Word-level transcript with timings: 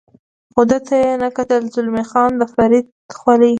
خو 0.53 0.61
ده 0.71 0.77
ته 0.87 0.93
یې 1.03 1.11
نه 1.21 1.29
کتل، 1.37 1.63
زلمی 1.73 2.03
خان 2.09 2.31
د 2.39 2.41
فرید 2.53 2.85
خولۍ. 3.19 3.49